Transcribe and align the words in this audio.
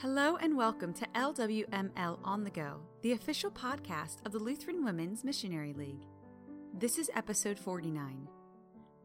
Hello 0.00 0.38
and 0.40 0.56
welcome 0.56 0.94
to 0.94 1.06
LWML 1.14 2.20
On 2.24 2.42
the 2.42 2.48
Go, 2.48 2.80
the 3.02 3.12
official 3.12 3.50
podcast 3.50 4.24
of 4.24 4.32
the 4.32 4.38
Lutheran 4.38 4.82
Women's 4.82 5.24
Missionary 5.24 5.74
League. 5.74 6.06
This 6.72 6.96
is 6.96 7.10
episode 7.14 7.58
49. 7.58 8.26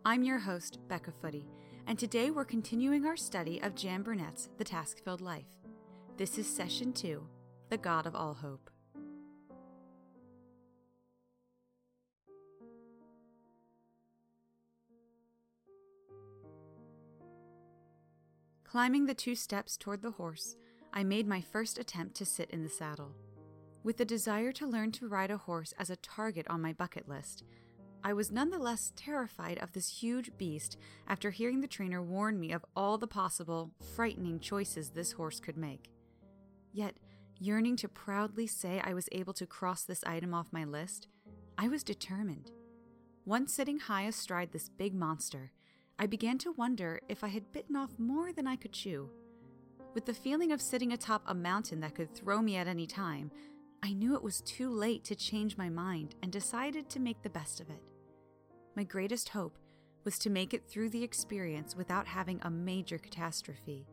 I'm 0.06 0.24
your 0.24 0.40
host, 0.40 0.80
Becca 0.88 1.12
Footy, 1.22 1.50
and 1.86 2.00
today 2.00 2.32
we're 2.32 2.46
continuing 2.46 3.06
our 3.06 3.18
study 3.18 3.62
of 3.62 3.76
Jan 3.76 4.04
Burnett's 4.04 4.48
The 4.58 4.64
Task 4.64 5.04
Filled 5.04 5.20
Life. 5.20 5.50
This 6.16 6.38
is 6.38 6.48
session 6.48 6.94
two 6.94 7.28
The 7.70 7.78
God 7.78 8.06
of 8.06 8.16
All 8.16 8.36
Hope. 8.36 8.70
Climbing 18.64 19.08
the 19.08 19.14
two 19.14 19.36
steps 19.36 19.76
toward 19.76 20.02
the 20.02 20.12
horse, 20.12 20.56
I 20.98 21.04
made 21.04 21.28
my 21.28 21.42
first 21.42 21.78
attempt 21.78 22.16
to 22.16 22.26
sit 22.26 22.50
in 22.52 22.64
the 22.64 22.70
saddle. 22.70 23.12
With 23.84 23.98
the 23.98 24.06
desire 24.06 24.54
to 24.54 24.66
learn 24.66 24.94
to 24.94 25.10
ride 25.10 25.30
a 25.30 25.36
horse 25.36 25.74
as 25.78 25.90
a 25.90 25.98
target 25.98 26.48
on 26.50 26.62
my 26.62 26.72
bucket 26.72 27.10
list, 27.10 27.44
I 28.02 28.14
was 28.14 28.32
nonetheless 28.32 28.94
terrified 28.96 29.58
of 29.58 29.74
this 29.74 29.90
huge 30.00 30.32
beast 30.38 30.78
after 31.06 31.32
hearing 31.32 31.60
the 31.60 31.68
trainer 31.68 32.02
warn 32.02 32.40
me 32.40 32.54
of 32.54 32.64
all 32.78 32.98
the 32.98 33.08
possible, 33.08 33.72
frightening 33.94 34.40
choices 34.40 34.92
this 34.92 35.12
horse 35.12 35.42
could 35.42 35.58
make. 35.58 35.92
Yet, 36.72 36.96
yearning 37.40 37.76
to 37.78 37.90
proudly 37.90 38.48
say 38.48 38.82
I 38.82 38.94
was 38.94 39.10
able 39.12 39.34
to 39.34 39.46
cross 39.46 39.84
this 39.84 40.04
item 40.06 40.34
off 40.34 40.54
my 40.54 40.64
list, 40.64 41.10
I 41.58 41.68
was 41.68 41.84
determined. 41.84 42.52
Once 43.26 43.54
sitting 43.54 43.80
high 43.80 44.04
astride 44.04 44.54
this 44.54 44.70
big 44.70 44.94
monster, 44.94 45.52
I 46.00 46.06
began 46.06 46.38
to 46.38 46.54
wonder 46.54 47.02
if 47.10 47.22
I 47.22 47.30
had 47.30 47.52
bitten 47.52 47.76
off 47.76 48.00
more 48.00 48.32
than 48.32 48.48
I 48.48 48.56
could 48.56 48.72
chew. 48.72 49.10
With 49.96 50.06
the 50.06 50.14
feeling 50.14 50.52
of 50.52 50.62
sitting 50.62 50.92
atop 50.92 51.24
a 51.26 51.34
mountain 51.34 51.80
that 51.80 51.96
could 51.96 52.14
throw 52.14 52.42
me 52.42 52.58
at 52.58 52.68
any 52.68 52.86
time, 52.86 53.32
I 53.82 53.94
knew 53.94 54.14
it 54.14 54.22
was 54.22 54.42
too 54.42 54.70
late 54.70 55.06
to 55.06 55.16
change 55.16 55.58
my 55.58 55.70
mind 55.70 56.16
and 56.22 56.34
decided 56.34 56.90
to 56.90 57.00
make 57.00 57.22
the 57.22 57.30
best 57.30 57.62
of 57.62 57.70
it. 57.70 57.94
My 58.76 58.84
greatest 58.84 59.30
hope 59.30 59.58
was 60.04 60.20
to 60.20 60.30
make 60.30 60.54
it 60.54 60.68
through 60.68 60.90
the 60.90 61.04
experience 61.04 61.78
without 61.78 62.08
having 62.08 62.42
a 62.42 62.50
major 62.52 62.98
catastrophe. 62.98 63.88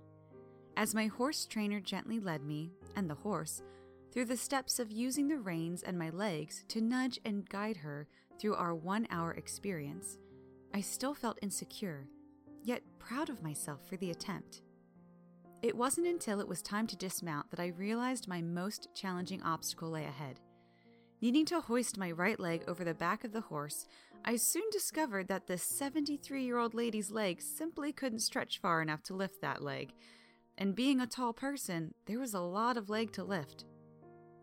As 0.77 0.93
my 0.93 1.07
horse 1.07 1.47
trainer 1.47 1.79
gently 1.79 2.19
led 2.19 2.43
me, 2.43 2.73
and 2.97 3.09
the 3.09 3.15
horse, 3.15 3.63
through 4.11 4.25
the 4.25 4.37
steps 4.37 4.81
of 4.81 4.91
using 4.91 5.29
the 5.29 5.39
reins 5.39 5.85
and 5.85 5.97
my 5.97 6.11
legs 6.11 6.65
to 6.69 6.81
nudge 6.81 7.21
and 7.25 7.49
guide 7.49 7.77
her 7.77 8.09
through 8.41 8.57
our 8.57 8.75
one 8.75 9.07
hour 9.09 9.35
experience, 9.35 10.19
I 10.75 10.81
still 10.81 11.15
felt 11.15 11.39
insecure, 11.43 12.09
yet 12.65 12.83
proud 12.99 13.31
of 13.31 13.41
myself 13.41 13.87
for 13.89 13.97
the 13.97 14.11
attempt. 14.11 14.63
It 15.63 15.77
wasn't 15.77 16.09
until 16.09 16.41
it 16.41 16.49
was 16.49 16.61
time 16.61 16.89
to 16.89 16.97
dismount 16.97 17.49
that 17.51 17.61
I 17.61 17.69
realized 17.69 18.27
my 18.27 18.43
most 18.43 18.89
challenging 18.95 19.41
obstacle 19.43 19.91
lay 19.91 20.05
ahead. 20.05 20.41
Needing 21.21 21.47
to 21.47 21.61
hoist 21.61 21.97
my 21.97 22.11
right 22.11 22.39
leg 22.41 22.65
over 22.67 22.83
the 22.83 22.95
back 22.95 23.23
of 23.23 23.31
the 23.31 23.43
horse, 23.43 23.87
I 24.25 24.35
soon 24.35 24.65
discovered 24.73 25.29
that 25.29 25.47
this 25.47 25.63
73 25.63 26.43
year 26.45 26.59
old 26.59 26.75
lady's 26.75 27.13
legs 27.13 27.45
simply 27.45 27.93
couldn't 27.93 28.19
stretch 28.19 28.61
far 28.61 28.83
enough 28.83 29.05
to 29.05 29.15
lift 29.15 29.41
that 29.41 29.63
leg. 29.63 29.93
And 30.59 30.75
being 30.75 31.01
a 31.01 31.07
tall 31.07 31.33
person, 31.33 31.95
there 32.07 32.19
was 32.19 32.35
a 32.35 32.41
lot 32.41 32.77
of 32.77 32.91
leg 32.91 33.13
to 33.13 33.23
lift. 33.23 33.65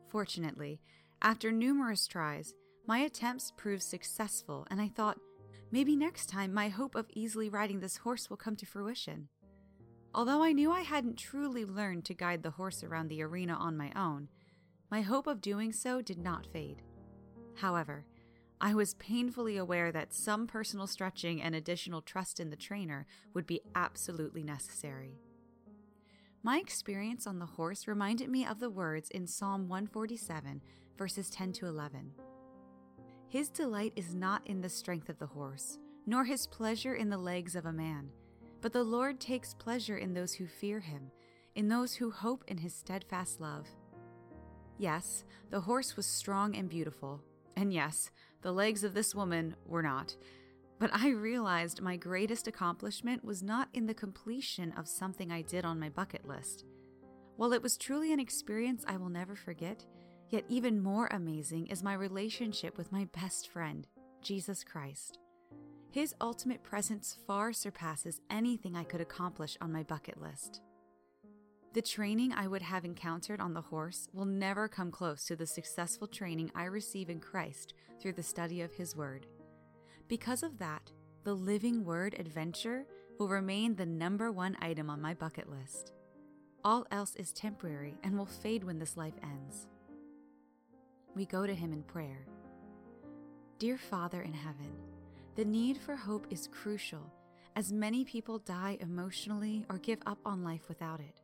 Fortunately, 0.08 0.80
after 1.22 1.52
numerous 1.52 2.08
tries, 2.08 2.54
my 2.88 3.00
attempts 3.00 3.52
proved 3.58 3.84
successful, 3.84 4.66
and 4.72 4.82
I 4.82 4.88
thought, 4.88 5.20
maybe 5.70 5.98
next 5.98 6.28
time 6.30 6.54
my 6.54 6.70
hope 6.70 6.96
of 6.96 7.10
easily 7.14 7.50
riding 7.50 7.82
this 7.82 7.98
horse 7.98 8.30
will 8.30 8.38
come 8.38 8.56
to 8.56 8.66
fruition. 8.66 9.28
Although 10.14 10.42
I 10.42 10.54
knew 10.54 10.72
I 10.72 10.82
hadn't 10.82 11.18
truly 11.18 11.66
learned 11.66 12.06
to 12.06 12.16
guide 12.16 12.42
the 12.42 12.52
horse 12.52 12.84
around 12.84 13.10
the 13.10 13.22
arena 13.22 13.54
on 13.54 13.78
my 13.78 13.92
own, 13.96 14.28
my 14.90 15.02
hope 15.02 15.28
of 15.28 15.40
doing 15.40 15.72
so 15.72 16.02
did 16.02 16.18
not 16.18 16.48
fade. 16.52 16.82
However, 17.56 18.06
I 18.60 18.74
was 18.74 18.96
painfully 18.96 19.56
aware 19.56 19.92
that 19.92 20.14
some 20.14 20.48
personal 20.48 20.88
stretching 20.88 21.42
and 21.42 21.56
additional 21.56 22.02
trust 22.02 22.40
in 22.40 22.50
the 22.50 22.56
trainer 22.56 23.06
would 23.34 23.46
be 23.46 23.62
absolutely 23.76 24.44
necessary. 24.44 25.20
My 26.42 26.58
experience 26.58 27.28
on 27.28 27.40
the 27.40 27.46
horse 27.46 27.88
reminded 27.88 28.30
me 28.30 28.46
of 28.46 28.60
the 28.60 28.70
words 28.70 29.10
in 29.12 29.28
Psalm 29.28 29.68
147, 29.68 30.62
verses 30.98 31.30
10 31.30 31.54
to 31.54 31.68
11. 31.68 32.14
His 33.28 33.50
delight 33.50 33.94
is 33.96 34.16
not 34.16 34.46
in 34.48 34.62
the 34.62 34.70
strength 34.70 35.08
of 35.08 35.20
the 35.20 35.28
horse, 35.28 35.78
nor 36.08 36.26
his 36.26 36.48
pleasure 36.48 36.96
in 36.96 37.10
the 37.10 37.18
legs 37.18 37.56
of 37.56 37.66
a 37.66 37.74
man 37.74 38.10
but 38.62 38.74
the 38.74 38.84
Lord 38.84 39.20
takes 39.20 39.54
pleasure 39.54 39.98
in 39.98 40.14
those 40.14 40.34
who 40.34 40.48
fear 40.48 40.80
him, 40.80 41.12
in 41.56 41.68
those 41.68 41.96
who 41.96 42.12
hope 42.12 42.44
in 42.48 42.58
his 42.58 42.74
steadfast 42.74 43.40
love. 43.40 43.68
Yes, 44.78 45.24
the 45.50 45.62
horse 45.62 45.96
was 45.96 46.06
strong 46.06 46.56
and 46.56 46.70
beautiful, 46.70 47.22
and 47.56 47.74
yes, 47.74 48.12
the 48.42 48.52
legs 48.52 48.84
of 48.84 48.94
this 48.94 49.14
woman 49.14 49.56
were 49.66 49.84
not. 49.84 50.16
But 50.80 50.92
I 50.94 51.10
realized 51.10 51.82
my 51.82 51.98
greatest 51.98 52.48
accomplishment 52.48 53.24
was 53.26 53.44
not 53.44 53.68
in 53.74 53.86
the 53.86 53.94
completion 53.94 54.72
of 54.78 54.88
something 54.88 55.32
I 55.32 55.42
did 55.42 55.66
on 55.66 55.80
my 55.80 55.90
bucket 55.90 56.26
list. 56.26 56.64
While 57.36 57.52
it 57.54 57.62
was 57.62 57.78
truly 57.78 58.14
an 58.14 58.20
experience 58.20 58.86
I 58.88 58.98
will 58.98 59.10
never 59.10 59.36
forget, 59.36 59.86
yet 60.30 60.46
even 60.48 60.82
more 60.82 61.08
amazing 61.12 61.68
is 61.68 61.84
my 61.84 61.94
relationship 61.94 62.78
with 62.78 62.92
my 62.92 63.08
best 63.14 63.50
friend, 63.50 63.88
Jesus 64.22 64.64
Christ. 64.64 65.20
His 65.92 66.14
ultimate 66.22 66.62
presence 66.62 67.18
far 67.26 67.52
surpasses 67.52 68.22
anything 68.30 68.76
I 68.76 68.84
could 68.84 69.02
accomplish 69.02 69.58
on 69.60 69.72
my 69.72 69.82
bucket 69.82 70.22
list. 70.22 70.62
The 71.74 71.82
training 71.82 72.32
I 72.32 72.48
would 72.48 72.62
have 72.62 72.86
encountered 72.86 73.40
on 73.40 73.54
the 73.54 73.62
horse 73.62 74.08
will 74.14 74.26
never 74.26 74.68
come 74.68 74.92
close 74.92 75.26
to 75.26 75.36
the 75.36 75.48
successful 75.48 76.08
training 76.08 76.52
I 76.54 76.66
receive 76.66 77.10
in 77.10 77.20
Christ 77.20 77.74
through 78.00 78.14
the 78.14 78.24
study 78.24 78.62
of 78.62 78.74
His 78.74 78.96
Word. 78.96 79.26
Because 80.08 80.44
of 80.44 80.60
that, 80.60 80.92
the 81.24 81.34
Living 81.34 81.84
Word 81.84 82.16
adventure 82.20 82.86
will 83.18 83.28
remain 83.28 83.76
the 83.76 83.86
number 83.86 84.32
one 84.32 84.58
item 84.62 84.92
on 84.92 85.02
my 85.02 85.16
bucket 85.16 85.50
list. 85.50 85.94
All 86.64 86.86
else 86.92 87.16
is 87.16 87.32
temporary 87.32 87.98
and 88.04 88.16
will 88.16 88.26
fade 88.26 88.64
when 88.64 88.78
this 88.78 88.96
life 88.96 89.18
ends. 89.24 89.68
We 91.16 91.26
go 91.26 91.48
to 91.48 91.56
Him 91.56 91.74
in 91.74 91.82
prayer. 91.82 92.28
Dear 93.58 93.78
Father 93.78 94.22
in 94.22 94.34
heaven, 94.34 94.72
the 95.40 95.46
need 95.46 95.78
for 95.78 95.96
hope 95.96 96.28
is 96.30 96.50
crucial, 96.52 97.14
as 97.56 97.72
many 97.72 98.04
people 98.04 98.40
die 98.40 98.78
emotionally 98.82 99.66
or 99.70 99.78
give 99.78 100.00
up 100.06 100.18
on 100.26 100.44
life 100.44 100.68
without 100.68 101.00
it. 101.00 101.22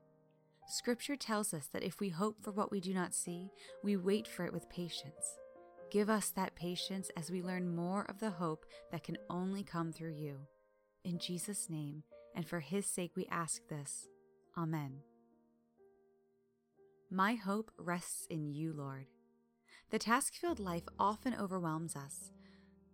Scripture 0.69 1.17
tells 1.17 1.53
us 1.53 1.67
that 1.73 1.83
if 1.83 1.99
we 1.99 2.07
hope 2.07 2.41
for 2.41 2.51
what 2.51 2.71
we 2.71 2.79
do 2.79 2.93
not 2.93 3.13
see, 3.13 3.51
we 3.83 3.97
wait 3.97 4.25
for 4.25 4.45
it 4.45 4.53
with 4.53 4.69
patience. 4.69 5.37
Give 5.91 6.09
us 6.09 6.29
that 6.29 6.55
patience 6.55 7.11
as 7.17 7.29
we 7.29 7.41
learn 7.41 7.75
more 7.75 8.05
of 8.07 8.21
the 8.21 8.29
hope 8.29 8.65
that 8.89 9.03
can 9.03 9.17
only 9.29 9.65
come 9.65 9.91
through 9.91 10.13
you. 10.13 10.37
In 11.03 11.19
Jesus' 11.19 11.69
name, 11.69 12.03
and 12.33 12.47
for 12.47 12.61
his 12.61 12.85
sake, 12.85 13.11
we 13.17 13.27
ask 13.29 13.67
this. 13.67 14.07
Amen. 14.57 14.99
My 17.11 17.35
hope 17.35 17.69
rests 17.77 18.27
in 18.29 18.45
you, 18.45 18.71
Lord. 18.71 19.07
The 19.89 19.99
task 19.99 20.35
filled 20.35 20.61
life 20.61 20.85
often 20.97 21.35
overwhelms 21.35 21.97
us, 21.97 22.31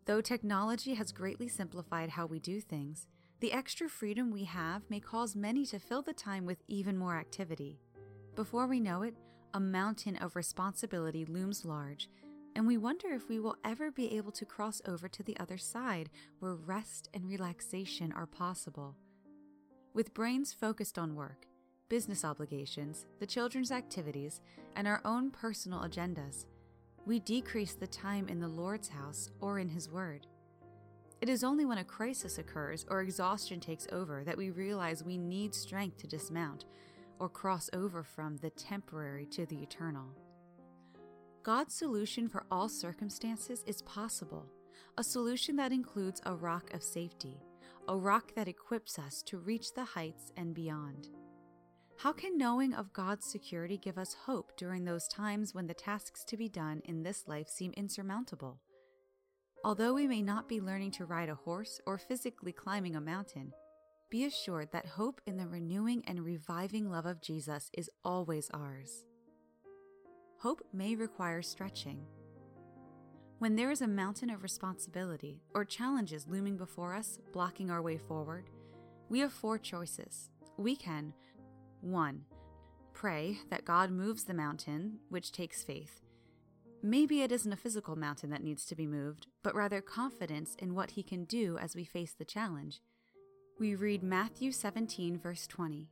Though 0.06 0.22
technology 0.22 0.95
has 0.95 1.12
greatly 1.12 1.47
simplified 1.47 2.09
how 2.09 2.25
we 2.25 2.39
do 2.39 2.59
things, 2.59 3.07
the 3.39 3.53
extra 3.53 3.88
freedom 3.88 4.31
we 4.31 4.45
have 4.45 4.81
may 4.89 5.00
cause 5.00 5.35
many 5.35 5.66
to 5.67 5.79
fill 5.79 6.01
the 6.01 6.13
time 6.13 6.45
with 6.45 6.63
even 6.67 6.97
more 6.97 7.17
activity. 7.17 7.79
Before 8.35 8.66
we 8.66 8.79
know 8.79 9.03
it, 9.03 9.16
a 9.53 9.59
mountain 9.59 10.16
of 10.17 10.35
responsibility 10.35 11.25
looms 11.25 11.66
large, 11.66 12.09
and 12.56 12.66
we 12.66 12.78
wonder 12.78 13.09
if 13.09 13.29
we 13.29 13.40
will 13.40 13.56
ever 13.63 13.91
be 13.91 14.17
able 14.17 14.31
to 14.31 14.45
cross 14.45 14.81
over 14.88 15.07
to 15.07 15.23
the 15.23 15.38
other 15.40 15.57
side 15.57 16.09
where 16.40 16.56
rest 16.56 17.09
and 17.13 17.28
relaxation 17.28 18.11
are 18.11 18.25
possible. 18.25 18.95
With 19.93 20.14
brains 20.14 20.52
focused 20.52 20.97
on 20.97 21.16
work, 21.16 21.46
business 21.90 22.25
obligations, 22.25 23.05
the 23.20 23.28
children's 23.28 23.72
activities, 23.72 24.41
and 24.75 24.87
our 24.87 25.02
own 25.05 25.29
personal 25.29 25.81
agendas, 25.81 26.46
we 27.05 27.19
decrease 27.19 27.73
the 27.73 27.87
time 27.87 28.27
in 28.27 28.39
the 28.39 28.47
Lord's 28.47 28.89
house 28.89 29.29
or 29.39 29.59
in 29.59 29.69
His 29.69 29.89
Word. 29.89 30.27
It 31.21 31.29
is 31.29 31.43
only 31.43 31.65
when 31.65 31.77
a 31.77 31.83
crisis 31.83 32.37
occurs 32.37 32.85
or 32.89 33.01
exhaustion 33.01 33.59
takes 33.59 33.87
over 33.91 34.23
that 34.23 34.37
we 34.37 34.49
realize 34.49 35.03
we 35.03 35.17
need 35.17 35.53
strength 35.53 35.97
to 35.97 36.07
dismount 36.07 36.65
or 37.19 37.29
cross 37.29 37.69
over 37.73 38.03
from 38.03 38.37
the 38.37 38.49
temporary 38.49 39.27
to 39.27 39.45
the 39.45 39.61
eternal. 39.61 40.07
God's 41.43 41.75
solution 41.75 42.27
for 42.27 42.45
all 42.51 42.69
circumstances 42.69 43.63
is 43.67 43.81
possible, 43.83 44.45
a 44.97 45.03
solution 45.03 45.55
that 45.57 45.71
includes 45.71 46.21
a 46.25 46.35
rock 46.35 46.73
of 46.73 46.83
safety, 46.83 47.37
a 47.87 47.95
rock 47.95 48.33
that 48.35 48.47
equips 48.47 48.97
us 48.99 49.21
to 49.23 49.37
reach 49.37 49.73
the 49.73 49.83
heights 49.83 50.31
and 50.37 50.53
beyond. 50.53 51.09
How 52.01 52.11
can 52.11 52.35
knowing 52.35 52.73
of 52.73 52.93
God's 52.93 53.27
security 53.27 53.77
give 53.77 53.99
us 53.99 54.15
hope 54.25 54.57
during 54.57 54.85
those 54.85 55.07
times 55.07 55.53
when 55.53 55.67
the 55.67 55.75
tasks 55.75 56.23
to 56.25 56.35
be 56.35 56.49
done 56.49 56.81
in 56.85 57.03
this 57.03 57.27
life 57.27 57.47
seem 57.47 57.73
insurmountable? 57.77 58.59
Although 59.63 59.93
we 59.93 60.07
may 60.07 60.23
not 60.23 60.49
be 60.49 60.59
learning 60.59 60.89
to 60.93 61.05
ride 61.05 61.29
a 61.29 61.35
horse 61.35 61.79
or 61.85 61.99
physically 61.99 62.53
climbing 62.53 62.95
a 62.95 63.01
mountain, 63.01 63.53
be 64.09 64.25
assured 64.25 64.71
that 64.71 64.87
hope 64.87 65.21
in 65.27 65.37
the 65.37 65.45
renewing 65.45 66.03
and 66.07 66.25
reviving 66.25 66.89
love 66.89 67.05
of 67.05 67.21
Jesus 67.21 67.69
is 67.77 67.91
always 68.03 68.49
ours. 68.51 69.05
Hope 70.39 70.63
may 70.73 70.95
require 70.95 71.43
stretching. 71.43 72.03
When 73.37 73.55
there 73.55 73.69
is 73.69 73.83
a 73.83 73.87
mountain 73.87 74.31
of 74.31 74.41
responsibility 74.41 75.43
or 75.53 75.65
challenges 75.65 76.25
looming 76.27 76.57
before 76.57 76.95
us, 76.95 77.19
blocking 77.31 77.69
our 77.69 77.83
way 77.83 77.99
forward, 77.99 78.49
we 79.07 79.19
have 79.19 79.31
four 79.31 79.59
choices. 79.59 80.31
We 80.57 80.75
can 80.75 81.13
1. 81.81 82.25
Pray 82.93 83.39
that 83.49 83.66
God 83.66 83.91
moves 83.91 84.23
the 84.23 84.33
mountain, 84.33 84.99
which 85.09 85.31
takes 85.31 85.63
faith. 85.63 86.01
Maybe 86.83 87.22
it 87.22 87.31
isn't 87.31 87.53
a 87.53 87.57
physical 87.57 87.95
mountain 87.95 88.29
that 88.31 88.43
needs 88.43 88.66
to 88.66 88.75
be 88.75 88.87
moved, 88.87 89.28
but 89.43 89.55
rather 89.55 89.81
confidence 89.81 90.55
in 90.59 90.73
what 90.73 90.91
He 90.91 91.03
can 91.03 91.25
do 91.25 91.57
as 91.57 91.75
we 91.75 91.83
face 91.83 92.13
the 92.13 92.25
challenge. 92.25 92.81
We 93.59 93.75
read 93.75 94.01
Matthew 94.01 94.51
17, 94.51 95.19
verse 95.19 95.45
20. 95.45 95.89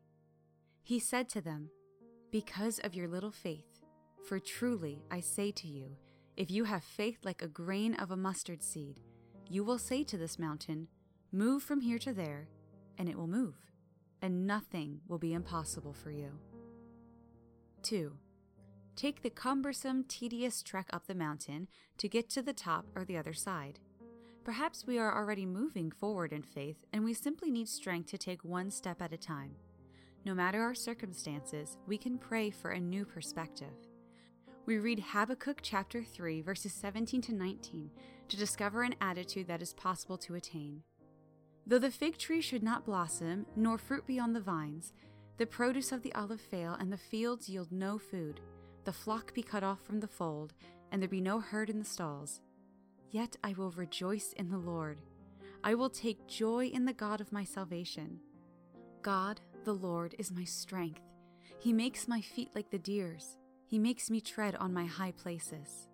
He 0.83 0.99
said 0.99 1.29
to 1.29 1.41
them, 1.41 1.69
Because 2.31 2.79
of 2.79 2.95
your 2.95 3.07
little 3.07 3.31
faith, 3.31 3.83
for 4.27 4.39
truly 4.39 5.03
I 5.11 5.19
say 5.19 5.51
to 5.51 5.67
you, 5.67 5.95
if 6.35 6.49
you 6.49 6.63
have 6.63 6.83
faith 6.83 7.19
like 7.23 7.41
a 7.41 7.47
grain 7.47 7.93
of 7.95 8.11
a 8.11 8.17
mustard 8.17 8.63
seed, 8.63 8.99
you 9.47 9.63
will 9.63 9.77
say 9.77 10.03
to 10.05 10.17
this 10.17 10.39
mountain, 10.39 10.87
Move 11.31 11.61
from 11.61 11.81
here 11.81 11.99
to 11.99 12.13
there, 12.13 12.47
and 12.97 13.07
it 13.07 13.17
will 13.17 13.27
move, 13.27 13.55
and 14.21 14.45
nothing 14.45 15.01
will 15.07 15.17
be 15.17 15.33
impossible 15.33 15.93
for 15.93 16.11
you. 16.11 16.31
2. 17.83 18.13
Take 18.95 19.21
the 19.21 19.29
cumbersome, 19.29 20.03
tedious 20.03 20.61
trek 20.61 20.87
up 20.91 21.07
the 21.07 21.15
mountain 21.15 21.67
to 21.97 22.09
get 22.09 22.29
to 22.31 22.41
the 22.41 22.53
top 22.53 22.85
or 22.95 23.05
the 23.05 23.17
other 23.17 23.33
side. 23.33 23.79
Perhaps 24.43 24.85
we 24.85 24.97
are 24.97 25.15
already 25.15 25.45
moving 25.45 25.91
forward 25.91 26.33
in 26.33 26.41
faith 26.41 26.85
and 26.91 27.05
we 27.05 27.13
simply 27.13 27.49
need 27.49 27.69
strength 27.69 28.09
to 28.09 28.17
take 28.17 28.43
one 28.43 28.71
step 28.71 29.01
at 29.01 29.13
a 29.13 29.17
time. 29.17 29.51
No 30.25 30.33
matter 30.33 30.61
our 30.61 30.75
circumstances, 30.75 31.77
we 31.87 31.97
can 31.97 32.17
pray 32.17 32.49
for 32.49 32.71
a 32.71 32.79
new 32.79 33.05
perspective. 33.05 33.87
We 34.65 34.77
read 34.77 34.99
Habakkuk 34.99 35.59
chapter 35.61 36.03
3, 36.03 36.41
verses 36.41 36.73
17 36.73 37.21
to 37.21 37.33
19 37.33 37.89
to 38.27 38.37
discover 38.37 38.83
an 38.83 38.95
attitude 39.01 39.47
that 39.47 39.61
is 39.61 39.73
possible 39.73 40.17
to 40.17 40.35
attain. 40.35 40.83
Though 41.69 41.77
the 41.77 41.91
fig 41.91 42.17
tree 42.17 42.41
should 42.41 42.63
not 42.63 42.83
blossom, 42.83 43.45
nor 43.55 43.77
fruit 43.77 44.07
be 44.07 44.17
on 44.17 44.33
the 44.33 44.41
vines, 44.41 44.91
the 45.37 45.45
produce 45.45 45.91
of 45.91 46.01
the 46.01 46.11
olive 46.15 46.41
fail, 46.41 46.73
and 46.73 46.91
the 46.91 46.97
fields 46.97 47.47
yield 47.47 47.71
no 47.71 47.99
food, 47.99 48.39
the 48.85 48.91
flock 48.91 49.35
be 49.35 49.43
cut 49.43 49.63
off 49.63 49.79
from 49.83 49.99
the 49.99 50.07
fold, 50.07 50.55
and 50.91 50.99
there 50.99 51.07
be 51.07 51.21
no 51.21 51.39
herd 51.39 51.69
in 51.69 51.77
the 51.77 51.85
stalls. 51.85 52.41
Yet 53.11 53.37
I 53.43 53.53
will 53.53 53.69
rejoice 53.69 54.33
in 54.33 54.49
the 54.49 54.57
Lord. 54.57 55.01
I 55.63 55.75
will 55.75 55.91
take 55.91 56.25
joy 56.25 56.65
in 56.73 56.85
the 56.85 56.93
God 56.93 57.21
of 57.21 57.31
my 57.31 57.43
salvation. 57.43 58.19
God, 59.03 59.39
the 59.63 59.73
Lord, 59.73 60.15
is 60.17 60.31
my 60.31 60.45
strength. 60.45 61.03
He 61.59 61.71
makes 61.71 62.07
my 62.07 62.19
feet 62.19 62.49
like 62.55 62.71
the 62.71 62.79
deer's. 62.79 63.37
He 63.67 63.77
makes 63.77 64.09
me 64.09 64.21
tread 64.21 64.55
on 64.55 64.73
my 64.73 64.85
high 64.85 65.11
places. 65.11 65.87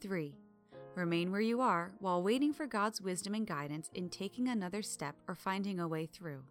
3. 0.00 0.34
Remain 0.94 1.32
where 1.32 1.40
you 1.40 1.60
are 1.62 1.92
while 2.00 2.22
waiting 2.22 2.52
for 2.52 2.66
God's 2.66 3.00
wisdom 3.00 3.34
and 3.34 3.46
guidance 3.46 3.90
in 3.94 4.10
taking 4.10 4.46
another 4.46 4.82
step 4.82 5.16
or 5.26 5.34
finding 5.34 5.80
a 5.80 5.88
way 5.88 6.04
through. 6.04 6.42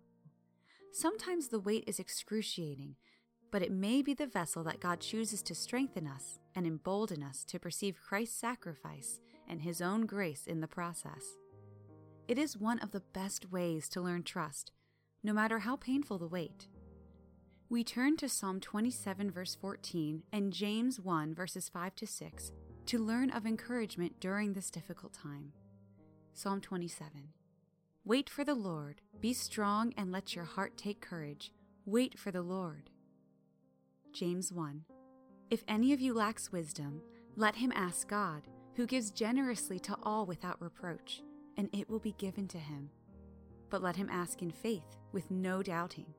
Sometimes 0.91 1.47
the 1.47 1.59
wait 1.59 1.83
is 1.85 1.99
excruciating, 1.99 2.95
but 3.51 3.61
it 3.61 3.71
may 3.71 4.01
be 4.01 4.13
the 4.13 4.25
vessel 4.25 4.63
that 4.63 4.79
God 4.79 4.99
chooses 4.99 5.43
to 5.43 5.53
strengthen 5.53 6.07
us 6.07 6.39
and 6.55 6.65
embolden 6.65 7.21
us 7.21 7.43
to 7.45 7.59
perceive 7.59 8.01
Christ's 8.01 8.39
sacrifice 8.39 9.19
and 9.47 9.61
His 9.61 9.79
own 9.81 10.05
grace 10.05 10.47
in 10.47 10.59
the 10.59 10.67
process. 10.67 11.38
It 12.27 12.39
is 12.39 12.57
one 12.57 12.79
of 12.79 12.91
the 12.91 13.03
best 13.13 13.51
ways 13.51 13.88
to 13.89 14.01
learn 14.01 14.23
trust, 14.23 14.71
no 15.23 15.33
matter 15.33 15.59
how 15.59 15.75
painful 15.75 16.17
the 16.17 16.27
wait. 16.27 16.67
We 17.69 17.83
turn 17.83 18.17
to 18.17 18.27
Psalm 18.27 18.59
27, 18.59 19.31
verse 19.31 19.55
14, 19.55 20.23
and 20.33 20.51
James 20.51 20.99
1, 20.99 21.33
verses 21.35 21.69
5 21.69 21.95
to 21.95 22.07
6, 22.07 22.51
to 22.87 22.99
learn 22.99 23.29
of 23.29 23.45
encouragement 23.45 24.19
during 24.19 24.53
this 24.53 24.69
difficult 24.69 25.13
time. 25.13 25.53
Psalm 26.33 26.61
27. 26.61 27.29
Wait 28.03 28.29
for 28.29 28.43
the 28.43 28.55
Lord. 28.55 29.01
Be 29.19 29.33
strong 29.33 29.93
and 29.95 30.11
let 30.11 30.35
your 30.35 30.45
heart 30.45 30.77
take 30.77 31.01
courage. 31.01 31.51
Wait 31.85 32.17
for 32.17 32.31
the 32.31 32.41
Lord. 32.41 32.89
James 34.13 34.51
1. 34.51 34.83
If 35.49 35.63
any 35.67 35.93
of 35.93 36.01
you 36.01 36.13
lacks 36.13 36.51
wisdom, 36.51 37.01
let 37.35 37.55
him 37.55 37.71
ask 37.75 38.07
God, 38.07 38.43
who 38.75 38.85
gives 38.87 39.11
generously 39.11 39.79
to 39.79 39.97
all 40.03 40.25
without 40.25 40.61
reproach, 40.61 41.21
and 41.57 41.69
it 41.73 41.89
will 41.89 41.99
be 41.99 42.13
given 42.13 42.47
to 42.49 42.57
him. 42.57 42.89
But 43.69 43.83
let 43.83 43.95
him 43.95 44.09
ask 44.11 44.41
in 44.41 44.51
faith, 44.51 44.97
with 45.11 45.29
no 45.29 45.61
doubting. 45.61 46.13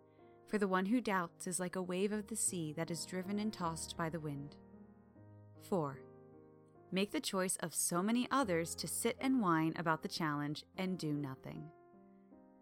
For 0.46 0.58
the 0.58 0.68
one 0.68 0.86
who 0.86 1.00
doubts 1.00 1.46
is 1.46 1.58
like 1.58 1.76
a 1.76 1.82
wave 1.82 2.12
of 2.12 2.26
the 2.26 2.36
sea 2.36 2.72
that 2.74 2.90
is 2.90 3.06
driven 3.06 3.38
and 3.38 3.52
tossed 3.52 3.96
by 3.96 4.08
the 4.08 4.20
wind. 4.20 4.56
4. 5.68 5.98
Make 6.94 7.10
the 7.10 7.20
choice 7.20 7.56
of 7.60 7.74
so 7.74 8.02
many 8.02 8.28
others 8.30 8.74
to 8.74 8.86
sit 8.86 9.16
and 9.18 9.40
whine 9.40 9.72
about 9.78 10.02
the 10.02 10.08
challenge 10.08 10.64
and 10.76 10.98
do 10.98 11.14
nothing. 11.14 11.64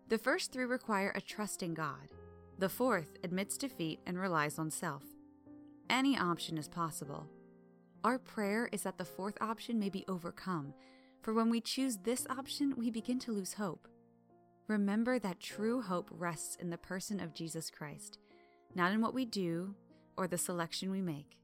The 0.08 0.18
first 0.18 0.52
three 0.52 0.66
require 0.66 1.12
a 1.16 1.20
trust 1.20 1.64
in 1.64 1.74
God. 1.74 2.14
The 2.56 2.68
fourth 2.68 3.18
admits 3.24 3.58
defeat 3.58 3.98
and 4.06 4.16
relies 4.16 4.56
on 4.56 4.70
self. 4.70 5.02
Any 5.88 6.16
option 6.16 6.58
is 6.58 6.68
possible. 6.68 7.28
Our 8.04 8.20
prayer 8.20 8.68
is 8.70 8.84
that 8.84 8.98
the 8.98 9.04
fourth 9.04 9.36
option 9.40 9.80
may 9.80 9.88
be 9.88 10.04
overcome, 10.06 10.74
for 11.22 11.34
when 11.34 11.50
we 11.50 11.60
choose 11.60 11.96
this 11.96 12.24
option, 12.30 12.74
we 12.76 12.88
begin 12.88 13.18
to 13.20 13.32
lose 13.32 13.54
hope. 13.54 13.88
Remember 14.68 15.18
that 15.18 15.40
true 15.40 15.82
hope 15.82 16.08
rests 16.12 16.54
in 16.54 16.70
the 16.70 16.78
person 16.78 17.18
of 17.18 17.34
Jesus 17.34 17.68
Christ, 17.68 18.18
not 18.76 18.92
in 18.92 19.00
what 19.00 19.12
we 19.12 19.24
do 19.24 19.74
or 20.16 20.28
the 20.28 20.38
selection 20.38 20.92
we 20.92 21.02
make. 21.02 21.36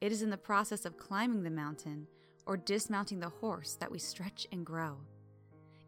It 0.00 0.10
is 0.10 0.22
in 0.22 0.30
the 0.30 0.36
process 0.36 0.84
of 0.84 0.98
climbing 0.98 1.44
the 1.44 1.50
mountain 1.50 2.08
or 2.46 2.56
dismounting 2.56 3.20
the 3.20 3.28
horse 3.28 3.76
that 3.80 3.90
we 3.90 3.98
stretch 3.98 4.46
and 4.52 4.64
grow. 4.64 4.96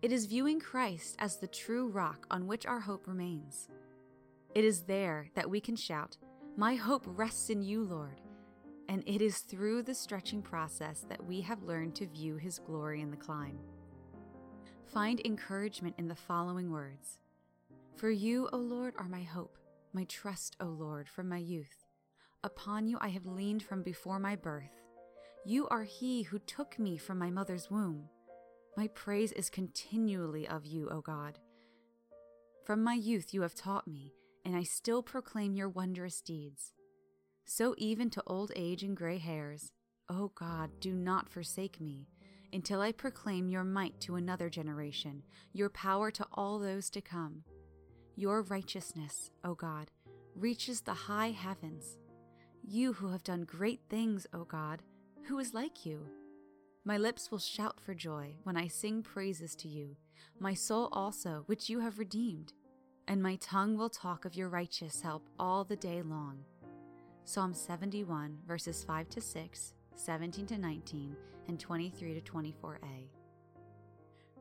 It 0.02 0.12
is 0.12 0.26
viewing 0.26 0.60
Christ 0.60 1.16
as 1.18 1.36
the 1.36 1.46
true 1.46 1.88
rock 1.88 2.26
on 2.30 2.46
which 2.46 2.66
our 2.66 2.80
hope 2.80 3.06
remains. 3.06 3.68
It 4.54 4.64
is 4.64 4.82
there 4.82 5.28
that 5.34 5.50
we 5.50 5.60
can 5.60 5.76
shout, 5.76 6.16
My 6.56 6.74
hope 6.74 7.04
rests 7.06 7.50
in 7.50 7.62
you, 7.62 7.82
Lord. 7.84 8.20
And 8.88 9.02
it 9.06 9.20
is 9.20 9.38
through 9.40 9.82
the 9.82 9.94
stretching 9.94 10.40
process 10.40 11.04
that 11.08 11.24
we 11.24 11.40
have 11.42 11.62
learned 11.62 11.94
to 11.96 12.06
view 12.06 12.36
his 12.36 12.58
glory 12.58 13.00
in 13.00 13.10
the 13.10 13.16
climb. 13.16 13.58
Find 14.86 15.20
encouragement 15.24 15.94
in 15.98 16.08
the 16.08 16.14
following 16.14 16.70
words 16.70 17.20
For 17.96 18.10
you, 18.10 18.48
O 18.52 18.56
Lord, 18.56 18.94
are 18.98 19.08
my 19.08 19.22
hope, 19.22 19.58
my 19.92 20.04
trust, 20.04 20.56
O 20.60 20.66
Lord, 20.66 21.08
from 21.08 21.28
my 21.28 21.38
youth. 21.38 21.84
Upon 22.44 22.86
you 22.86 22.98
I 23.00 23.08
have 23.08 23.26
leaned 23.26 23.62
from 23.62 23.82
before 23.82 24.18
my 24.18 24.36
birth. 24.36 24.77
You 25.48 25.66
are 25.68 25.84
he 25.84 26.24
who 26.24 26.38
took 26.40 26.78
me 26.78 26.98
from 26.98 27.18
my 27.18 27.30
mother's 27.30 27.70
womb. 27.70 28.10
My 28.76 28.88
praise 28.88 29.32
is 29.32 29.48
continually 29.48 30.46
of 30.46 30.66
you, 30.66 30.90
O 30.90 31.00
God. 31.00 31.38
From 32.66 32.84
my 32.84 32.92
youth 32.92 33.32
you 33.32 33.40
have 33.40 33.54
taught 33.54 33.88
me, 33.88 34.12
and 34.44 34.54
I 34.54 34.62
still 34.62 35.02
proclaim 35.02 35.54
your 35.54 35.70
wondrous 35.70 36.20
deeds. 36.20 36.74
So 37.46 37.74
even 37.78 38.10
to 38.10 38.22
old 38.26 38.52
age 38.56 38.82
and 38.82 38.94
gray 38.94 39.16
hairs, 39.16 39.72
O 40.10 40.32
God, 40.34 40.68
do 40.80 40.92
not 40.92 41.30
forsake 41.30 41.80
me, 41.80 42.08
until 42.52 42.82
I 42.82 42.92
proclaim 42.92 43.48
your 43.48 43.64
might 43.64 43.98
to 44.02 44.16
another 44.16 44.50
generation, 44.50 45.22
your 45.54 45.70
power 45.70 46.10
to 46.10 46.26
all 46.34 46.58
those 46.58 46.90
to 46.90 47.00
come. 47.00 47.42
Your 48.16 48.42
righteousness, 48.42 49.30
O 49.44 49.54
God, 49.54 49.90
reaches 50.34 50.82
the 50.82 50.92
high 50.92 51.30
heavens. 51.30 51.96
You 52.62 52.92
who 52.92 53.12
have 53.12 53.24
done 53.24 53.44
great 53.44 53.80
things, 53.88 54.26
O 54.34 54.44
God, 54.44 54.82
who 55.28 55.38
is 55.38 55.52
like 55.52 55.84
you? 55.84 56.00
My 56.86 56.96
lips 56.96 57.30
will 57.30 57.38
shout 57.38 57.82
for 57.82 57.92
joy 57.92 58.36
when 58.44 58.56
I 58.56 58.66
sing 58.66 59.02
praises 59.02 59.54
to 59.56 59.68
you, 59.68 59.94
my 60.40 60.54
soul 60.54 60.88
also, 60.90 61.42
which 61.44 61.68
you 61.68 61.80
have 61.80 61.98
redeemed, 61.98 62.54
and 63.06 63.22
my 63.22 63.36
tongue 63.36 63.76
will 63.76 63.90
talk 63.90 64.24
of 64.24 64.34
your 64.34 64.48
righteous 64.48 65.02
help 65.02 65.28
all 65.38 65.64
the 65.64 65.76
day 65.76 66.00
long. 66.00 66.38
Psalm 67.26 67.52
71, 67.52 68.38
verses 68.46 68.82
5 68.84 69.10
to 69.10 69.20
6, 69.20 69.74
17 69.96 70.46
to 70.46 70.56
19, 70.56 71.14
and 71.48 71.60
23 71.60 72.18
to 72.18 72.32
24a. 72.32 73.08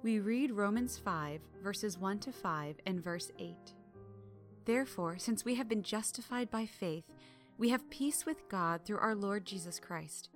We 0.03 0.19
read 0.19 0.51
Romans 0.51 0.97
5, 0.97 1.41
verses 1.61 1.97
1 1.97 2.19
to 2.19 2.31
5, 2.31 2.75
and 2.85 3.03
verse 3.03 3.29
8. 3.37 3.55
Therefore, 4.63 5.17
since 5.17 5.43
we 5.43 5.55
have 5.55 5.67
been 5.67 5.83
justified 5.83 6.49
by 6.49 6.65
faith, 6.65 7.03
we 7.57 7.69
have 7.69 7.89
peace 7.89 8.25
with 8.25 8.47
God 8.47 8.85
through 8.85 8.99
our 8.99 9.15
Lord 9.15 9.43
Jesus 9.43 9.81
Christ 9.81 10.29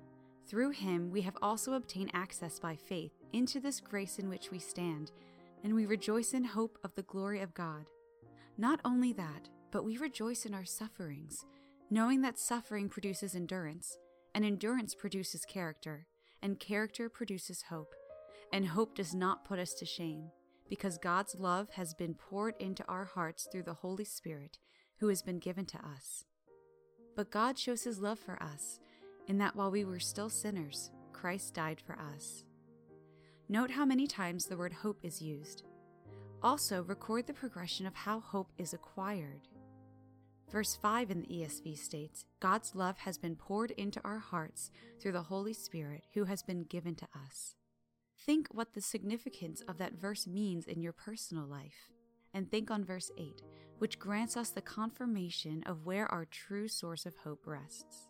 through 0.51 0.71
him 0.71 1.09
we 1.09 1.21
have 1.21 1.37
also 1.41 1.75
obtained 1.75 2.11
access 2.13 2.59
by 2.59 2.75
faith 2.75 3.13
into 3.31 3.61
this 3.61 3.79
grace 3.79 4.19
in 4.19 4.27
which 4.27 4.51
we 4.51 4.59
stand, 4.59 5.09
and 5.63 5.73
we 5.73 5.85
rejoice 5.85 6.33
in 6.33 6.43
hope 6.43 6.77
of 6.83 6.93
the 6.93 7.03
glory 7.03 7.39
of 7.39 7.53
God. 7.53 7.85
Not 8.57 8.81
only 8.83 9.13
that, 9.13 9.47
but 9.71 9.85
we 9.85 9.95
rejoice 9.95 10.45
in 10.45 10.53
our 10.53 10.65
sufferings, 10.65 11.45
knowing 11.89 12.21
that 12.23 12.37
suffering 12.37 12.89
produces 12.89 13.33
endurance, 13.33 13.97
and 14.35 14.43
endurance 14.43 14.93
produces 14.93 15.45
character, 15.45 16.05
and 16.41 16.59
character 16.59 17.07
produces 17.07 17.63
hope. 17.69 17.95
And 18.51 18.67
hope 18.67 18.95
does 18.95 19.15
not 19.15 19.45
put 19.45 19.57
us 19.57 19.73
to 19.75 19.85
shame, 19.85 20.31
because 20.67 20.97
God's 20.97 21.35
love 21.39 21.69
has 21.75 21.93
been 21.93 22.13
poured 22.13 22.55
into 22.59 22.83
our 22.89 23.05
hearts 23.05 23.47
through 23.49 23.63
the 23.63 23.75
Holy 23.75 24.03
Spirit 24.03 24.57
who 24.99 25.07
has 25.07 25.21
been 25.21 25.39
given 25.39 25.65
to 25.67 25.77
us. 25.77 26.25
But 27.15 27.31
God 27.31 27.57
shows 27.57 27.83
his 27.83 27.99
love 27.99 28.19
for 28.19 28.41
us 28.43 28.81
in 29.27 29.37
that 29.37 29.55
while 29.55 29.71
we 29.71 29.85
were 29.85 29.99
still 29.99 30.29
sinners, 30.29 30.91
Christ 31.13 31.53
died 31.53 31.79
for 31.79 31.97
us. 32.15 32.43
Note 33.49 33.71
how 33.71 33.85
many 33.85 34.07
times 34.07 34.45
the 34.45 34.57
word 34.57 34.73
hope 34.73 34.99
is 35.03 35.21
used. 35.21 35.63
Also, 36.41 36.83
record 36.83 37.27
the 37.27 37.33
progression 37.33 37.85
of 37.85 37.93
how 37.93 38.19
hope 38.19 38.51
is 38.57 38.73
acquired. 38.73 39.47
Verse 40.51 40.75
5 40.81 41.11
in 41.11 41.21
the 41.21 41.27
ESV 41.27 41.77
states 41.77 42.25
God's 42.39 42.75
love 42.75 42.97
has 42.99 43.17
been 43.17 43.35
poured 43.35 43.71
into 43.71 44.01
our 44.03 44.19
hearts 44.19 44.71
through 44.99 45.13
the 45.13 45.23
Holy 45.23 45.53
Spirit 45.53 46.03
who 46.13 46.25
has 46.25 46.43
been 46.43 46.63
given 46.63 46.95
to 46.95 47.07
us. 47.25 47.55
Think 48.25 48.47
what 48.51 48.73
the 48.73 48.81
significance 48.81 49.61
of 49.67 49.77
that 49.77 49.93
verse 49.93 50.27
means 50.27 50.65
in 50.65 50.81
your 50.81 50.93
personal 50.93 51.45
life. 51.45 51.89
And 52.33 52.49
think 52.49 52.69
on 52.71 52.85
verse 52.85 53.11
8, 53.17 53.41
which 53.79 53.99
grants 53.99 54.37
us 54.37 54.49
the 54.49 54.61
confirmation 54.61 55.63
of 55.65 55.85
where 55.85 56.11
our 56.11 56.25
true 56.25 56.67
source 56.67 57.05
of 57.05 57.15
hope 57.17 57.45
rests. 57.45 58.07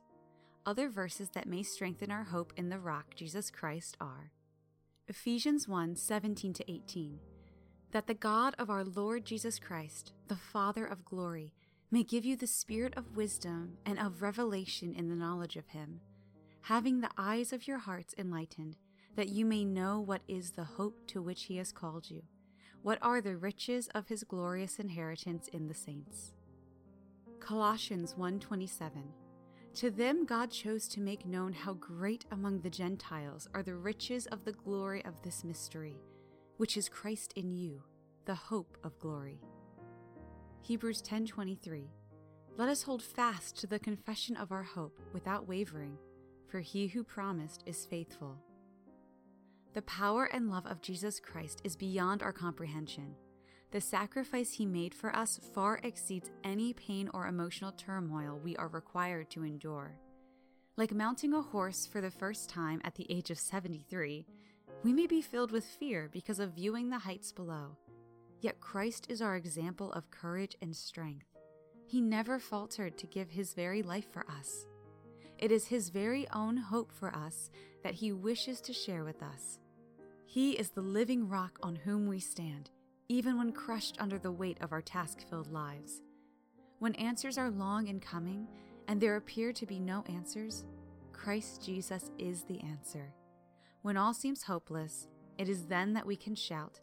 Other 0.64 0.90
verses 0.90 1.30
that 1.30 1.48
may 1.48 1.64
strengthen 1.64 2.12
our 2.12 2.26
hope 2.26 2.54
in 2.56 2.70
the 2.70 2.78
rock, 2.78 3.16
Jesus 3.16 3.50
Christ, 3.50 3.98
are 4.00 4.32
Ephesians 5.08 5.68
1 5.68 5.96
17 5.96 6.54
to 6.54 6.72
18. 6.72 7.20
That 7.92 8.06
the 8.06 8.14
God 8.14 8.54
of 8.60 8.70
our 8.70 8.84
Lord 8.84 9.26
Jesus 9.26 9.58
Christ, 9.58 10.14
the 10.28 10.36
Father 10.36 10.86
of 10.86 11.04
glory, 11.04 11.52
may 11.90 12.04
give 12.04 12.24
you 12.26 12.36
the 12.36 12.46
spirit 12.46 12.94
of 12.96 13.18
wisdom 13.18 13.78
and 13.88 13.98
of 13.98 14.22
revelation 14.22 14.94
in 14.94 15.10
the 15.10 15.16
knowledge 15.16 15.56
of 15.56 15.70
Him, 15.70 16.00
having 16.62 17.02
the 17.02 17.10
eyes 17.18 17.52
of 17.52 17.68
your 17.68 17.80
hearts 17.80 18.14
enlightened, 18.16 18.78
that 19.16 19.30
you 19.30 19.46
may 19.46 19.66
know 19.66 20.00
what 20.00 20.22
is 20.28 20.52
the 20.52 20.64
hope 20.64 21.08
to 21.08 21.24
which 21.24 21.46
He 21.46 21.58
has 21.58 21.72
called 21.72 22.12
you, 22.12 22.22
what 22.84 23.00
are 23.02 23.20
the 23.20 23.36
riches 23.36 23.90
of 23.96 24.10
His 24.10 24.24
glorious 24.24 24.78
inheritance 24.78 25.48
in 25.48 25.68
the 25.68 25.74
saints. 25.74 26.34
Colossians 27.40 28.14
1:27 28.14 29.21
To 29.76 29.90
them 29.90 30.26
God 30.26 30.52
chose 30.52 30.88
to 30.90 31.00
make 31.00 31.26
known 31.26 31.54
how 31.54 31.74
great 31.74 32.26
among 32.32 32.60
the 32.60 32.70
Gentiles 32.70 33.48
are 33.54 33.64
the 33.64 33.76
riches 33.76 34.28
of 34.28 34.44
the 34.44 34.52
glory 34.52 35.04
of 35.06 35.22
this 35.22 35.46
mystery, 35.46 35.96
which 36.58 36.76
is 36.76 36.90
Christ 36.90 37.34
in 37.38 37.52
you, 37.52 37.82
the 38.26 38.36
hope 38.36 38.78
of 38.84 39.00
glory. 39.00 39.40
Hebrews 40.62 41.02
10:23 41.02 41.90
Let 42.58 42.68
us 42.68 42.84
hold 42.84 43.02
fast 43.02 43.56
to 43.58 43.68
the 43.68 43.80
confession 43.80 44.36
of 44.36 44.52
our 44.52 44.64
hope 44.64 45.00
without 45.14 45.48
wavering, 45.48 45.98
for 46.48 46.60
he 46.60 46.88
who 46.88 47.04
promised 47.04 47.64
is 47.66 47.86
faithful. 47.86 48.38
The 49.74 49.82
power 49.84 50.26
and 50.26 50.50
love 50.50 50.66
of 50.66 50.82
Jesus 50.82 51.22
Christ 51.22 51.62
is 51.64 51.78
beyond 51.78 52.22
our 52.22 52.34
comprehension. 52.34 53.16
The 53.72 53.82
sacrifice 53.82 54.54
he 54.54 54.66
made 54.66 54.94
for 54.94 55.16
us 55.16 55.40
far 55.54 55.80
exceeds 55.84 56.30
any 56.44 56.74
pain 56.74 57.10
or 57.14 57.28
emotional 57.28 57.72
turmoil 57.72 58.40
we 58.44 58.56
are 58.58 58.68
required 58.68 59.30
to 59.32 59.44
endure. 59.44 59.98
Like 60.78 60.94
mounting 60.94 61.34
a 61.34 61.42
horse 61.42 61.86
for 61.86 62.02
the 62.02 62.12
first 62.12 62.50
time 62.50 62.82
at 62.84 62.96
the 62.96 63.10
age 63.10 63.32
of 63.32 63.40
73, 63.40 64.26
we 64.84 64.94
may 64.94 65.08
be 65.08 65.22
filled 65.22 65.52
with 65.52 65.64
fear 65.64 66.10
because 66.12 66.40
of 66.40 66.56
viewing 66.56 66.90
the 66.90 67.00
heights 67.00 67.32
below 67.32 67.78
Yet 68.42 68.60
Christ 68.60 69.06
is 69.08 69.22
our 69.22 69.36
example 69.36 69.92
of 69.92 70.10
courage 70.10 70.58
and 70.64 70.76
strength. 70.76 71.28
He 71.86 72.02
never 72.02 72.40
faltered 72.40 72.98
to 72.98 73.06
give 73.06 73.30
his 73.30 73.54
very 73.54 73.84
life 73.84 74.12
for 74.12 74.26
us. 74.28 74.66
It 75.38 75.52
is 75.52 75.68
his 75.68 75.90
very 75.90 76.28
own 76.34 76.58
hope 76.58 76.92
for 76.92 77.16
us 77.16 77.52
that 77.84 77.94
he 77.94 78.12
wishes 78.12 78.60
to 78.62 78.74
share 78.74 79.04
with 79.04 79.22
us. 79.22 79.60
He 80.26 80.54
is 80.54 80.70
the 80.70 80.82
living 80.82 81.30
rock 81.30 81.60
on 81.62 81.76
whom 81.76 82.08
we 82.08 82.20
stand, 82.20 82.72
even 83.12 83.38
when 83.38 83.52
crushed 83.52 83.98
under 84.00 84.18
the 84.18 84.32
weight 84.32 84.58
of 84.62 84.72
our 84.72 84.82
task 84.82 85.28
filled 85.30 85.52
lives. 85.52 86.02
When 86.80 86.96
answers 86.96 87.38
are 87.38 87.52
long 87.52 87.88
in 87.88 88.00
coming 88.00 88.48
and 88.88 89.02
there 89.02 89.18
appear 89.18 89.52
to 89.52 89.66
be 89.66 89.82
no 89.82 90.06
answers, 90.08 90.64
Christ 91.12 91.62
Jesus 91.62 92.10
is 92.18 92.44
the 92.44 92.62
answer. 92.62 93.14
When 93.82 93.98
all 93.98 94.14
seems 94.14 94.44
hopeless, 94.44 95.10
it 95.38 95.50
is 95.50 95.66
then 95.66 95.92
that 95.92 96.06
we 96.06 96.16
can 96.16 96.36
shout, 96.36 96.80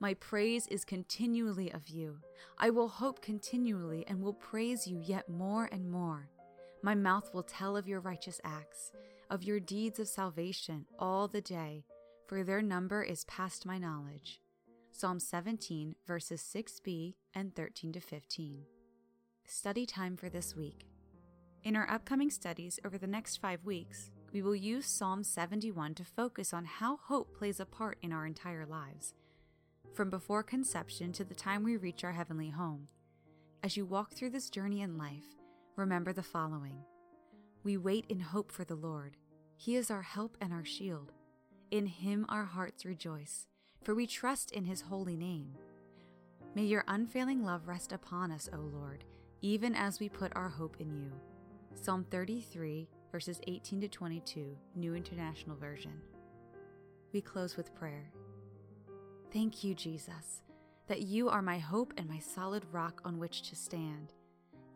my 0.00 0.12
praise 0.12 0.66
is 0.66 0.84
continually 0.84 1.72
of 1.72 1.88
you. 1.88 2.18
I 2.58 2.68
will 2.68 2.88
hope 2.88 3.22
continually 3.22 4.04
and 4.06 4.20
will 4.20 4.34
praise 4.34 4.86
you 4.86 5.00
yet 5.02 5.30
more 5.30 5.66
and 5.72 5.90
more. 5.90 6.28
My 6.82 6.94
mouth 6.94 7.32
will 7.32 7.42
tell 7.42 7.74
of 7.74 7.88
your 7.88 8.00
righteous 8.00 8.38
acts, 8.44 8.92
of 9.30 9.44
your 9.44 9.60
deeds 9.60 9.98
of 9.98 10.08
salvation 10.08 10.84
all 10.98 11.26
the 11.26 11.40
day, 11.40 11.86
for 12.26 12.44
their 12.44 12.60
number 12.60 13.02
is 13.02 13.24
past 13.24 13.64
my 13.64 13.78
knowledge. 13.78 14.42
Psalm 15.00 15.18
17, 15.18 15.94
verses 16.06 16.42
6b 16.42 17.14
and 17.34 17.56
13 17.56 17.90
to 17.94 18.00
15. 18.00 18.66
Study 19.46 19.86
time 19.86 20.14
for 20.14 20.28
this 20.28 20.54
week. 20.54 20.84
In 21.64 21.74
our 21.74 21.90
upcoming 21.90 22.28
studies 22.28 22.78
over 22.84 22.98
the 22.98 23.06
next 23.06 23.38
five 23.38 23.64
weeks, 23.64 24.10
we 24.30 24.42
will 24.42 24.54
use 24.54 24.84
Psalm 24.84 25.24
71 25.24 25.94
to 25.94 26.04
focus 26.04 26.52
on 26.52 26.66
how 26.66 26.98
hope 26.98 27.34
plays 27.34 27.60
a 27.60 27.64
part 27.64 27.96
in 28.02 28.12
our 28.12 28.26
entire 28.26 28.66
lives 28.66 29.14
from 29.94 30.10
before 30.10 30.42
conception 30.42 31.12
to 31.12 31.24
the 31.24 31.34
time 31.34 31.64
we 31.64 31.78
reach 31.78 32.04
our 32.04 32.12
heavenly 32.12 32.50
home. 32.50 32.86
As 33.62 33.78
you 33.78 33.86
walk 33.86 34.12
through 34.12 34.30
this 34.30 34.50
journey 34.50 34.82
in 34.82 34.98
life, 34.98 35.34
remember 35.76 36.12
the 36.12 36.22
following 36.22 36.76
We 37.64 37.78
wait 37.78 38.04
in 38.10 38.20
hope 38.20 38.52
for 38.52 38.64
the 38.64 38.74
Lord. 38.74 39.16
He 39.56 39.76
is 39.76 39.90
our 39.90 40.02
help 40.02 40.36
and 40.42 40.52
our 40.52 40.66
shield. 40.66 41.12
In 41.70 41.86
Him 41.86 42.26
our 42.28 42.44
hearts 42.44 42.84
rejoice, 42.84 43.46
for 43.82 43.94
we 43.94 44.06
trust 44.06 44.52
in 44.52 44.64
His 44.64 44.82
holy 44.82 45.16
name. 45.16 45.54
May 46.54 46.64
your 46.64 46.84
unfailing 46.88 47.44
love 47.44 47.68
rest 47.68 47.92
upon 47.92 48.32
us, 48.32 48.48
O 48.52 48.58
Lord, 48.58 49.04
even 49.40 49.74
as 49.74 50.00
we 50.00 50.08
put 50.08 50.32
our 50.34 50.48
hope 50.48 50.76
in 50.80 50.90
you. 50.90 51.12
Psalm 51.74 52.04
33, 52.10 52.88
verses 53.12 53.40
18 53.46 53.80
to 53.82 53.88
22, 53.88 54.56
New 54.74 54.94
International 54.94 55.56
Version. 55.56 55.92
We 57.12 57.20
close 57.20 57.56
with 57.56 57.74
prayer. 57.74 58.10
Thank 59.32 59.62
you, 59.62 59.74
Jesus, 59.74 60.42
that 60.88 61.02
you 61.02 61.28
are 61.28 61.42
my 61.42 61.58
hope 61.58 61.92
and 61.96 62.08
my 62.08 62.18
solid 62.18 62.64
rock 62.72 63.00
on 63.04 63.18
which 63.18 63.42
to 63.48 63.56
stand, 63.56 64.12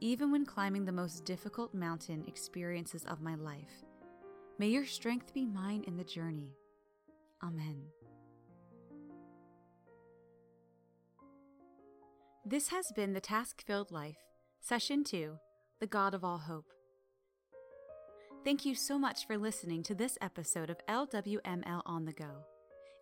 even 0.00 0.30
when 0.30 0.46
climbing 0.46 0.84
the 0.84 0.92
most 0.92 1.24
difficult 1.24 1.74
mountain 1.74 2.24
experiences 2.28 3.04
of 3.06 3.20
my 3.20 3.34
life. 3.34 3.84
May 4.58 4.68
your 4.68 4.86
strength 4.86 5.34
be 5.34 5.44
mine 5.44 5.82
in 5.88 5.96
the 5.96 6.04
journey. 6.04 6.54
Amen. 7.42 7.82
This 12.46 12.68
has 12.68 12.92
been 12.94 13.14
the 13.14 13.22
Task 13.22 13.64
Filled 13.64 13.90
Life, 13.90 14.18
Session 14.60 15.02
2 15.02 15.38
The 15.80 15.86
God 15.86 16.12
of 16.12 16.22
All 16.22 16.36
Hope. 16.36 16.74
Thank 18.44 18.66
you 18.66 18.74
so 18.74 18.98
much 18.98 19.26
for 19.26 19.38
listening 19.38 19.82
to 19.84 19.94
this 19.94 20.18
episode 20.20 20.68
of 20.68 20.76
LWML 20.86 21.80
On 21.86 22.04
the 22.04 22.12
Go. 22.12 22.44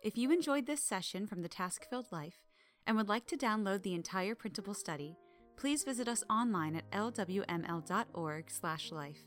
If 0.01 0.17
you 0.17 0.31
enjoyed 0.31 0.65
this 0.65 0.81
session 0.81 1.27
from 1.27 1.41
the 1.41 1.49
Task 1.49 1.85
Filled 1.89 2.09
Life 2.09 2.37
and 2.87 2.95
would 2.95 3.09
like 3.09 3.27
to 3.27 3.35
download 3.35 3.83
the 3.83 3.95
entire 3.95 4.33
printable 4.33 4.73
study, 4.73 5.17
please 5.57 5.83
visit 5.83 6.07
us 6.07 6.23
online 6.29 6.77
at 6.77 6.89
lwml.org/life. 6.91 9.23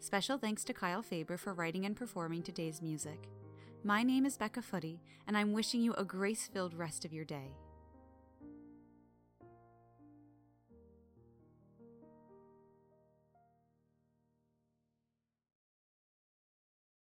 Special 0.00 0.38
thanks 0.38 0.64
to 0.64 0.74
Kyle 0.74 1.02
Faber 1.02 1.36
for 1.36 1.54
writing 1.54 1.86
and 1.86 1.94
performing 1.94 2.42
today's 2.42 2.82
music. 2.82 3.28
My 3.84 4.02
name 4.02 4.26
is 4.26 4.36
Becca 4.36 4.62
Footy, 4.62 5.00
and 5.28 5.36
I'm 5.36 5.52
wishing 5.52 5.82
you 5.82 5.94
a 5.94 6.04
grace-filled 6.04 6.74
rest 6.74 7.04
of 7.04 7.12
your 7.12 7.24
day. 7.24 7.54